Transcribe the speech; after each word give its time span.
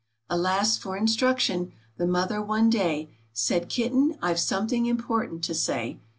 Alas 0.31 0.77
for 0.79 0.97
instruction! 0.97 1.73
The 1.97 2.07
Mother 2.07 2.41
one 2.41 2.71
day 2.71 3.11
Said," 3.33 3.69
Kitten! 3.69 4.17
I've 4.19 4.39
something 4.39 4.87
important 4.87 5.43
to 5.43 5.53
say. 5.53 5.99